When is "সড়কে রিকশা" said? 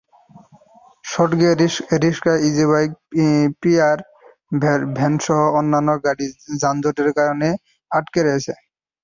1.05-2.33